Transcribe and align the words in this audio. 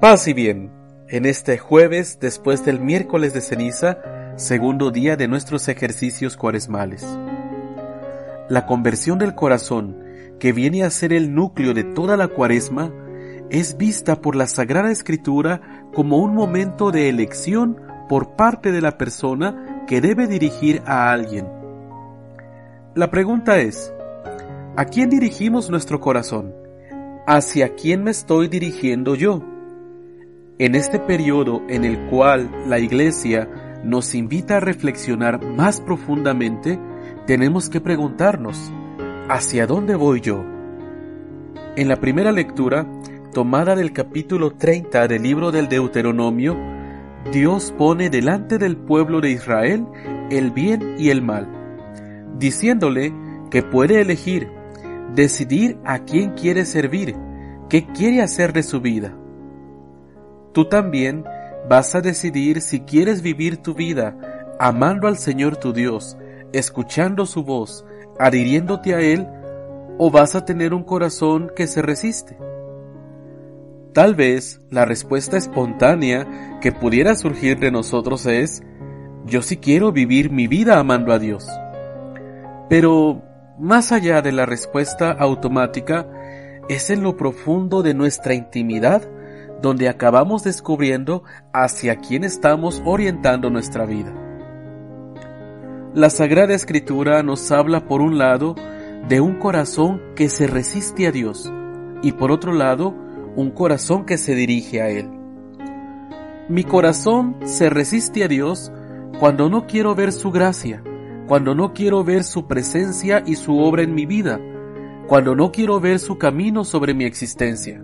Paz 0.00 0.26
y 0.28 0.32
bien, 0.32 0.72
en 1.08 1.26
este 1.26 1.58
jueves 1.58 2.18
después 2.22 2.64
del 2.64 2.80
miércoles 2.80 3.34
de 3.34 3.42
ceniza, 3.42 3.98
segundo 4.36 4.90
día 4.90 5.14
de 5.18 5.28
nuestros 5.28 5.68
ejercicios 5.68 6.38
cuaresmales. 6.38 7.06
La 8.48 8.64
conversión 8.64 9.18
del 9.18 9.34
corazón, 9.34 10.02
que 10.38 10.54
viene 10.54 10.84
a 10.84 10.90
ser 10.90 11.12
el 11.12 11.34
núcleo 11.34 11.74
de 11.74 11.84
toda 11.84 12.16
la 12.16 12.28
cuaresma, 12.28 12.90
es 13.50 13.76
vista 13.76 14.22
por 14.22 14.36
la 14.36 14.46
Sagrada 14.46 14.90
Escritura 14.90 15.84
como 15.92 16.16
un 16.16 16.34
momento 16.34 16.92
de 16.92 17.10
elección 17.10 17.76
por 18.08 18.36
parte 18.36 18.72
de 18.72 18.80
la 18.80 18.96
persona 18.96 19.84
que 19.86 20.00
debe 20.00 20.26
dirigir 20.26 20.80
a 20.86 21.12
alguien. 21.12 21.46
La 22.94 23.10
pregunta 23.10 23.58
es, 23.58 23.92
¿a 24.78 24.86
quién 24.86 25.10
dirigimos 25.10 25.68
nuestro 25.68 26.00
corazón? 26.00 26.54
¿Hacia 27.26 27.74
quién 27.74 28.02
me 28.02 28.12
estoy 28.12 28.48
dirigiendo 28.48 29.14
yo? 29.14 29.44
En 30.60 30.74
este 30.74 30.98
periodo 30.98 31.62
en 31.70 31.86
el 31.86 31.98
cual 32.10 32.50
la 32.66 32.78
Iglesia 32.78 33.48
nos 33.82 34.14
invita 34.14 34.58
a 34.58 34.60
reflexionar 34.60 35.42
más 35.42 35.80
profundamente, 35.80 36.78
tenemos 37.26 37.70
que 37.70 37.80
preguntarnos, 37.80 38.70
¿hacia 39.30 39.66
dónde 39.66 39.94
voy 39.94 40.20
yo? 40.20 40.44
En 41.76 41.88
la 41.88 41.96
primera 41.96 42.30
lectura, 42.30 42.86
tomada 43.32 43.74
del 43.74 43.94
capítulo 43.94 44.50
30 44.50 45.08
del 45.08 45.22
libro 45.22 45.50
del 45.50 45.66
Deuteronomio, 45.66 46.54
Dios 47.32 47.72
pone 47.78 48.10
delante 48.10 48.58
del 48.58 48.76
pueblo 48.76 49.22
de 49.22 49.30
Israel 49.30 49.86
el 50.30 50.50
bien 50.50 50.96
y 50.98 51.08
el 51.08 51.22
mal, 51.22 51.48
diciéndole 52.38 53.14
que 53.50 53.62
puede 53.62 54.02
elegir, 54.02 54.50
decidir 55.14 55.78
a 55.86 56.00
quién 56.00 56.32
quiere 56.32 56.66
servir, 56.66 57.16
qué 57.70 57.86
quiere 57.86 58.20
hacer 58.20 58.52
de 58.52 58.62
su 58.62 58.82
vida. 58.82 59.16
Tú 60.52 60.64
también 60.64 61.24
vas 61.68 61.94
a 61.94 62.00
decidir 62.00 62.60
si 62.60 62.80
quieres 62.80 63.22
vivir 63.22 63.58
tu 63.58 63.74
vida 63.74 64.16
amando 64.58 65.08
al 65.08 65.16
Señor 65.16 65.56
tu 65.56 65.72
Dios, 65.72 66.18
escuchando 66.52 67.24
su 67.24 67.44
voz, 67.44 67.84
adhiriéndote 68.18 68.94
a 68.94 69.00
Él, 69.00 69.26
o 69.96 70.10
vas 70.10 70.34
a 70.34 70.44
tener 70.44 70.74
un 70.74 70.82
corazón 70.82 71.50
que 71.54 71.66
se 71.66 71.80
resiste. 71.82 72.36
Tal 73.92 74.14
vez 74.14 74.60
la 74.70 74.84
respuesta 74.84 75.36
espontánea 75.36 76.58
que 76.60 76.72
pudiera 76.72 77.14
surgir 77.14 77.58
de 77.58 77.70
nosotros 77.70 78.26
es, 78.26 78.62
yo 79.24 79.42
sí 79.42 79.56
quiero 79.56 79.92
vivir 79.92 80.30
mi 80.30 80.46
vida 80.46 80.78
amando 80.78 81.12
a 81.12 81.18
Dios. 81.18 81.48
Pero, 82.68 83.22
más 83.58 83.92
allá 83.92 84.22
de 84.22 84.32
la 84.32 84.46
respuesta 84.46 85.10
automática, 85.10 86.06
es 86.68 86.90
en 86.90 87.02
lo 87.02 87.16
profundo 87.16 87.82
de 87.82 87.94
nuestra 87.94 88.34
intimidad 88.34 89.08
donde 89.60 89.88
acabamos 89.88 90.42
descubriendo 90.42 91.22
hacia 91.52 91.96
quién 91.96 92.24
estamos 92.24 92.82
orientando 92.84 93.50
nuestra 93.50 93.84
vida. 93.84 94.12
La 95.94 96.08
Sagrada 96.08 96.54
Escritura 96.54 97.22
nos 97.22 97.50
habla 97.50 97.86
por 97.86 98.00
un 98.00 98.16
lado 98.16 98.54
de 99.08 99.20
un 99.20 99.38
corazón 99.38 100.00
que 100.14 100.28
se 100.28 100.46
resiste 100.46 101.06
a 101.06 101.12
Dios 101.12 101.52
y 102.02 102.12
por 102.12 102.30
otro 102.30 102.52
lado 102.52 102.94
un 103.36 103.50
corazón 103.50 104.06
que 104.06 104.16
se 104.16 104.34
dirige 104.34 104.80
a 104.80 104.88
Él. 104.88 105.10
Mi 106.48 106.64
corazón 106.64 107.36
se 107.44 107.70
resiste 107.70 108.24
a 108.24 108.28
Dios 108.28 108.72
cuando 109.18 109.48
no 109.50 109.66
quiero 109.66 109.94
ver 109.94 110.12
su 110.12 110.30
gracia, 110.30 110.82
cuando 111.26 111.54
no 111.54 111.72
quiero 111.74 112.02
ver 112.02 112.24
su 112.24 112.46
presencia 112.46 113.22
y 113.26 113.36
su 113.36 113.58
obra 113.58 113.82
en 113.82 113.94
mi 113.94 114.06
vida, 114.06 114.40
cuando 115.06 115.34
no 115.34 115.52
quiero 115.52 115.80
ver 115.80 115.98
su 115.98 116.18
camino 116.18 116.64
sobre 116.64 116.94
mi 116.94 117.04
existencia 117.04 117.82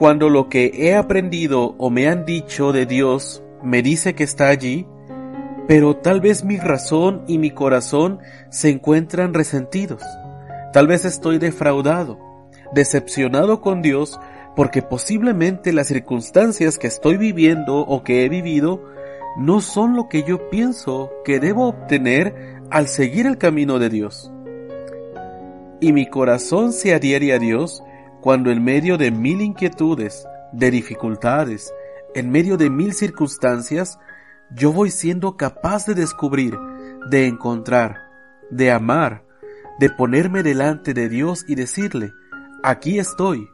cuando 0.00 0.30
lo 0.30 0.48
que 0.48 0.72
he 0.74 0.94
aprendido 0.94 1.74
o 1.76 1.90
me 1.90 2.08
han 2.08 2.24
dicho 2.24 2.72
de 2.72 2.86
Dios 2.86 3.42
me 3.62 3.82
dice 3.82 4.14
que 4.14 4.24
está 4.24 4.48
allí, 4.48 4.86
pero 5.68 5.94
tal 5.94 6.22
vez 6.22 6.42
mi 6.42 6.56
razón 6.56 7.22
y 7.26 7.36
mi 7.36 7.50
corazón 7.50 8.18
se 8.48 8.70
encuentran 8.70 9.34
resentidos. 9.34 10.02
Tal 10.72 10.86
vez 10.86 11.04
estoy 11.04 11.36
defraudado, 11.36 12.18
decepcionado 12.72 13.60
con 13.60 13.82
Dios 13.82 14.18
porque 14.56 14.80
posiblemente 14.80 15.70
las 15.74 15.88
circunstancias 15.88 16.78
que 16.78 16.86
estoy 16.86 17.18
viviendo 17.18 17.80
o 17.80 18.02
que 18.02 18.24
he 18.24 18.30
vivido 18.30 18.82
no 19.36 19.60
son 19.60 19.96
lo 19.96 20.08
que 20.08 20.22
yo 20.22 20.48
pienso 20.48 21.10
que 21.26 21.40
debo 21.40 21.68
obtener 21.68 22.34
al 22.70 22.88
seguir 22.88 23.26
el 23.26 23.36
camino 23.36 23.78
de 23.78 23.90
Dios. 23.90 24.32
Y 25.78 25.92
mi 25.92 26.06
corazón 26.06 26.72
se 26.72 26.94
adhiere 26.94 27.34
a 27.34 27.38
Dios 27.38 27.82
cuando 28.20 28.50
en 28.50 28.62
medio 28.62 28.98
de 28.98 29.10
mil 29.10 29.40
inquietudes, 29.40 30.26
de 30.52 30.70
dificultades, 30.70 31.72
en 32.14 32.30
medio 32.30 32.56
de 32.56 32.70
mil 32.70 32.92
circunstancias, 32.92 33.98
yo 34.54 34.72
voy 34.72 34.90
siendo 34.90 35.36
capaz 35.36 35.86
de 35.86 35.94
descubrir, 35.94 36.56
de 37.08 37.26
encontrar, 37.26 37.96
de 38.50 38.72
amar, 38.72 39.24
de 39.78 39.90
ponerme 39.90 40.42
delante 40.42 40.92
de 40.92 41.08
Dios 41.08 41.44
y 41.48 41.54
decirle, 41.54 42.12
aquí 42.62 42.98
estoy, 42.98 43.48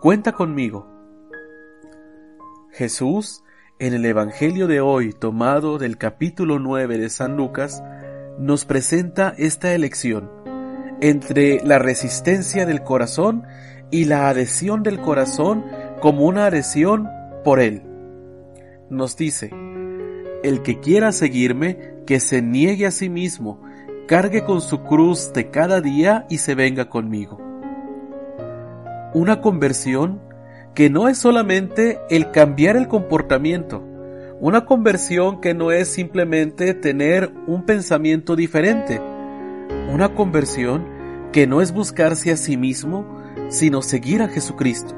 cuenta 0.00 0.32
conmigo. 0.32 0.86
Jesús, 2.72 3.42
en 3.78 3.94
el 3.94 4.04
Evangelio 4.04 4.66
de 4.66 4.80
hoy 4.80 5.12
tomado 5.12 5.78
del 5.78 5.96
capítulo 5.96 6.58
9 6.58 6.98
de 6.98 7.08
San 7.08 7.36
Lucas, 7.36 7.82
nos 8.38 8.64
presenta 8.64 9.34
esta 9.38 9.72
elección 9.72 10.30
entre 11.00 11.64
la 11.64 11.78
resistencia 11.78 12.66
del 12.66 12.82
corazón 12.82 13.44
y 13.90 14.04
la 14.04 14.28
adhesión 14.28 14.82
del 14.82 15.00
corazón 15.00 15.64
como 16.00 16.26
una 16.26 16.46
adhesión 16.46 17.08
por 17.44 17.60
Él. 17.60 17.82
Nos 18.88 19.16
dice, 19.16 19.50
el 20.42 20.62
que 20.62 20.80
quiera 20.80 21.12
seguirme, 21.12 21.94
que 22.06 22.20
se 22.20 22.42
niegue 22.42 22.86
a 22.86 22.90
sí 22.90 23.08
mismo, 23.08 23.60
cargue 24.06 24.44
con 24.44 24.60
su 24.60 24.82
cruz 24.82 25.32
de 25.32 25.50
cada 25.50 25.80
día 25.80 26.26
y 26.28 26.38
se 26.38 26.54
venga 26.54 26.88
conmigo. 26.88 27.38
Una 29.14 29.40
conversión 29.40 30.20
que 30.74 30.90
no 30.90 31.08
es 31.08 31.18
solamente 31.18 32.00
el 32.10 32.30
cambiar 32.30 32.76
el 32.76 32.88
comportamiento, 32.88 33.84
una 34.40 34.64
conversión 34.64 35.40
que 35.40 35.52
no 35.52 35.70
es 35.70 35.88
simplemente 35.88 36.74
tener 36.74 37.30
un 37.46 37.64
pensamiento 37.66 38.36
diferente, 38.36 39.00
una 39.92 40.14
conversión 40.14 40.86
que 41.32 41.46
no 41.46 41.60
es 41.60 41.72
buscarse 41.72 42.32
a 42.32 42.36
sí 42.36 42.56
mismo, 42.56 43.19
sino 43.50 43.82
seguir 43.82 44.22
a 44.22 44.28
Jesucristo. 44.28 44.94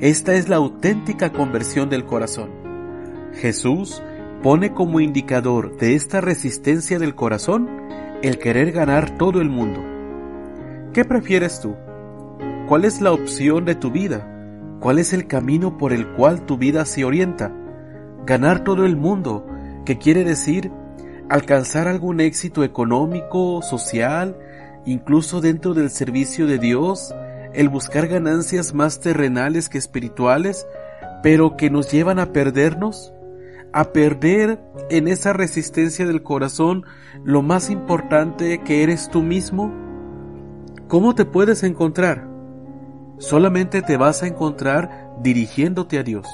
Esta 0.00 0.34
es 0.34 0.48
la 0.48 0.56
auténtica 0.56 1.30
conversión 1.30 1.90
del 1.90 2.06
corazón. 2.06 2.50
Jesús 3.34 4.02
pone 4.42 4.72
como 4.72 5.00
indicador 5.00 5.76
de 5.76 5.94
esta 5.94 6.22
resistencia 6.22 6.98
del 6.98 7.14
corazón 7.14 7.68
el 8.22 8.38
querer 8.38 8.72
ganar 8.72 9.18
todo 9.18 9.42
el 9.42 9.50
mundo. 9.50 9.80
¿Qué 10.94 11.04
prefieres 11.04 11.60
tú? 11.60 11.76
¿Cuál 12.66 12.86
es 12.86 13.02
la 13.02 13.12
opción 13.12 13.66
de 13.66 13.74
tu 13.74 13.90
vida? 13.90 14.26
¿Cuál 14.80 14.98
es 14.98 15.12
el 15.12 15.26
camino 15.26 15.76
por 15.76 15.92
el 15.92 16.06
cual 16.12 16.46
tu 16.46 16.56
vida 16.56 16.86
se 16.86 17.04
orienta? 17.04 17.52
Ganar 18.24 18.64
todo 18.64 18.86
el 18.86 18.96
mundo, 18.96 19.46
que 19.84 19.98
quiere 19.98 20.24
decir 20.24 20.70
alcanzar 21.28 21.86
algún 21.86 22.20
éxito 22.20 22.64
económico, 22.64 23.62
social, 23.62 24.36
incluso 24.84 25.40
dentro 25.40 25.74
del 25.74 25.90
servicio 25.90 26.46
de 26.46 26.58
Dios, 26.58 27.14
el 27.54 27.68
buscar 27.68 28.06
ganancias 28.06 28.74
más 28.74 29.00
terrenales 29.00 29.68
que 29.68 29.78
espirituales, 29.78 30.66
pero 31.22 31.56
que 31.56 31.70
nos 31.70 31.90
llevan 31.90 32.18
a 32.18 32.32
perdernos, 32.32 33.12
a 33.72 33.92
perder 33.92 34.60
en 34.90 35.08
esa 35.08 35.32
resistencia 35.32 36.06
del 36.06 36.22
corazón 36.22 36.84
lo 37.24 37.42
más 37.42 37.70
importante 37.70 38.62
que 38.62 38.82
eres 38.82 39.08
tú 39.08 39.22
mismo? 39.22 39.72
¿Cómo 40.88 41.14
te 41.14 41.24
puedes 41.24 41.62
encontrar? 41.62 42.28
Solamente 43.18 43.82
te 43.82 43.96
vas 43.96 44.22
a 44.22 44.26
encontrar 44.26 45.10
dirigiéndote 45.22 45.98
a 45.98 46.02
Dios. 46.02 46.26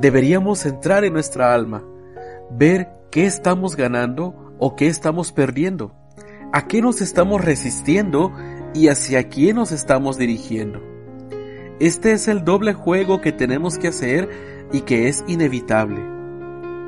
Deberíamos 0.00 0.66
entrar 0.66 1.04
en 1.04 1.12
nuestra 1.12 1.54
alma, 1.54 1.84
ver 2.50 2.88
qué 3.10 3.26
estamos 3.26 3.76
ganando 3.76 4.54
o 4.58 4.76
qué 4.76 4.88
estamos 4.88 5.32
perdiendo, 5.32 5.94
a 6.52 6.66
qué 6.66 6.82
nos 6.82 7.00
estamos 7.00 7.44
resistiendo 7.44 8.32
y 8.74 8.88
hacia 8.88 9.28
quién 9.28 9.56
nos 9.56 9.72
estamos 9.72 10.18
dirigiendo. 10.18 10.80
Este 11.80 12.12
es 12.12 12.28
el 12.28 12.44
doble 12.44 12.74
juego 12.74 13.20
que 13.20 13.32
tenemos 13.32 13.78
que 13.78 13.88
hacer 13.88 14.28
y 14.72 14.82
que 14.82 15.08
es 15.08 15.24
inevitable. 15.26 16.00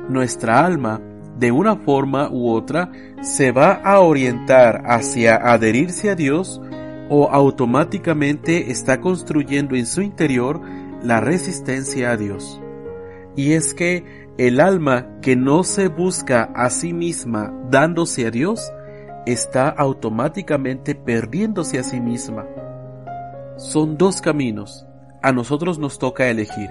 Nuestra 0.07 0.65
alma, 0.65 1.01
de 1.37 1.51
una 1.51 1.75
forma 1.75 2.29
u 2.29 2.49
otra, 2.49 2.91
se 3.21 3.51
va 3.51 3.73
a 3.73 3.99
orientar 4.01 4.83
hacia 4.85 5.35
adherirse 5.35 6.09
a 6.09 6.15
Dios 6.15 6.61
o 7.09 7.29
automáticamente 7.29 8.71
está 8.71 9.01
construyendo 9.01 9.75
en 9.75 9.85
su 9.85 10.01
interior 10.01 10.61
la 11.01 11.19
resistencia 11.19 12.11
a 12.11 12.17
Dios. 12.17 12.61
Y 13.35 13.53
es 13.53 13.73
que 13.73 14.23
el 14.37 14.59
alma 14.59 15.07
que 15.21 15.35
no 15.35 15.63
se 15.63 15.87
busca 15.87 16.51
a 16.55 16.69
sí 16.69 16.93
misma 16.93 17.53
dándose 17.69 18.25
a 18.25 18.31
Dios, 18.31 18.71
está 19.25 19.69
automáticamente 19.69 20.95
perdiéndose 20.95 21.79
a 21.79 21.83
sí 21.83 21.99
misma. 21.99 22.45
Son 23.57 23.97
dos 23.97 24.21
caminos, 24.21 24.85
a 25.21 25.31
nosotros 25.31 25.79
nos 25.79 25.99
toca 25.99 26.29
elegir. 26.29 26.69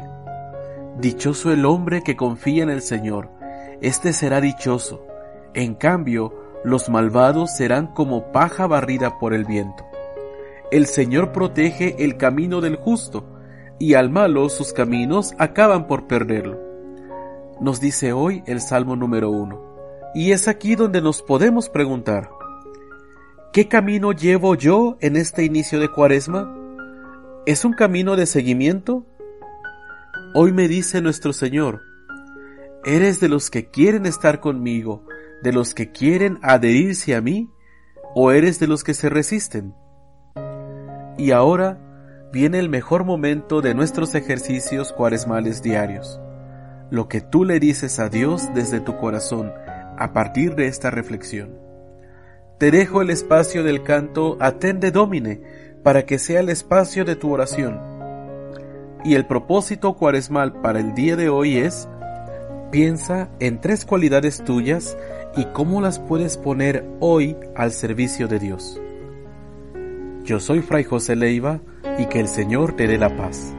Dichoso 0.99 1.53
el 1.53 1.65
hombre 1.65 2.03
que 2.03 2.17
confía 2.17 2.63
en 2.63 2.71
el 2.71 2.83
Señor, 2.83 3.31
éste 3.81 4.13
será 4.13 4.41
dichoso. 4.41 5.07
En 5.55 5.75
cambio, 5.75 6.35
los 6.65 6.89
malvados 6.89 7.57
serán 7.57 7.89
como 7.89 8.31
paja 8.33 8.67
barrida 8.67 9.19
por 9.19 9.33
el 9.33 9.45
viento. 9.45 9.85
El 10.71 10.87
Señor 10.87 11.33
protege 11.33 12.05
el 12.05 12.17
camino 12.17 12.61
del 12.61 12.77
justo, 12.77 13.25
y 13.79 13.95
al 13.95 14.11
malo 14.11 14.49
sus 14.49 14.73
caminos 14.73 15.35
acaban 15.39 15.87
por 15.87 16.07
perderlo. 16.07 16.61
Nos 17.61 17.81
dice 17.81 18.13
hoy 18.13 18.43
el 18.47 18.61
Salmo 18.61 18.97
número 18.97 19.31
uno. 19.31 19.61
Y 20.15 20.33
es 20.33 20.47
aquí 20.47 20.75
donde 20.75 21.01
nos 21.01 21.23
podemos 21.23 21.69
preguntar, 21.69 22.31
¿qué 23.53 23.69
camino 23.69 24.13
llevo 24.13 24.55
yo 24.55 24.97
en 25.01 25.15
este 25.15 25.45
inicio 25.45 25.79
de 25.79 25.91
cuaresma? 25.91 26.51
¿Es 27.45 27.67
un 27.67 27.75
camino 27.75 28.17
de 28.17 28.25
seguimiento? 28.25 29.07
Hoy 30.35 30.53
me 30.53 30.69
dice 30.69 31.03
nuestro 31.03 31.35
Señor, 31.35 31.83
¿eres 32.83 33.21
de 33.21 33.29
los 33.29 33.51
que 33.51 33.69
quieren 33.69 34.07
estar 34.07 34.41
conmigo, 34.41 35.05
de 35.43 35.53
los 35.53 35.75
que 35.75 35.93
quieren 35.93 36.39
adherirse 36.41 37.15
a 37.15 37.21
mí, 37.21 37.51
o 38.15 38.33
eres 38.33 38.59
de 38.59 38.69
los 38.69 38.85
que 38.85 38.95
se 38.95 39.11
resisten? 39.11 39.75
Y 41.19 41.33
ahora 41.33 41.79
viene 42.33 42.59
el 42.59 42.71
mejor 42.71 43.05
momento 43.05 43.61
de 43.61 43.75
nuestros 43.75 44.15
ejercicios 44.15 44.95
cuaresmales 44.95 45.63
diarios, 45.63 46.19
lo 46.91 47.07
que 47.07 47.21
tú 47.21 47.45
le 47.45 47.61
dices 47.61 47.99
a 47.99 48.09
Dios 48.09 48.49
desde 48.55 48.81
tu 48.81 48.97
corazón 48.97 49.53
a 49.99 50.15
partir 50.15 50.55
de 50.55 50.69
esta 50.69 50.91
reflexión. 50.91 51.62
Te 52.59 52.71
dejo 52.71 53.03
el 53.03 53.11
espacio 53.11 53.65
del 53.65 53.83
canto 53.83 54.37
Atende 54.41 54.91
Domine 54.91 55.41
para 55.83 56.07
que 56.07 56.19
sea 56.19 56.41
el 56.41 56.49
espacio 56.49 57.05
de 57.05 57.17
tu 57.17 57.33
oración. 57.33 57.81
Y 59.05 59.15
el 59.15 59.27
propósito 59.27 59.95
cuaresmal 59.95 60.61
para 60.61 60.79
el 60.79 60.95
día 60.95 61.17
de 61.17 61.29
hoy 61.29 61.59
es, 61.59 61.89
piensa 62.71 63.31
en 63.41 63.61
tres 63.61 63.85
cualidades 63.85 64.45
tuyas 64.45 64.97
y 65.37 65.45
cómo 65.47 65.81
las 65.81 65.99
puedes 65.99 66.37
poner 66.37 66.85
hoy 67.01 67.37
al 67.57 67.73
servicio 67.73 68.29
de 68.29 68.39
Dios. 68.39 68.81
Yo 70.25 70.39
soy 70.39 70.61
Fray 70.61 70.85
José 70.85 71.17
Leiva 71.17 71.61
y 71.99 72.07
que 72.07 72.21
el 72.21 72.29
Señor 72.29 72.77
te 72.77 72.87
dé 72.87 72.97
la 72.97 73.17
paz. 73.17 73.57